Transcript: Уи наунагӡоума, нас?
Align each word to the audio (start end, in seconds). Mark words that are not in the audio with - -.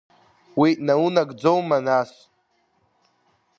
Уи 0.59 0.69
наунагӡоума, 0.85 1.77
нас? 1.85 2.11